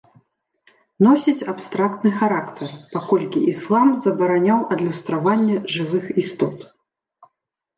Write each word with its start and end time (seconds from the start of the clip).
Носіць 1.07 1.47
абстрактны 1.51 2.13
характар, 2.21 2.69
паколькі 2.95 3.39
іслам 3.51 3.87
забараняў 4.07 4.59
адлюстраванне 4.77 5.57
жывых 5.75 6.05
істот. 6.25 6.57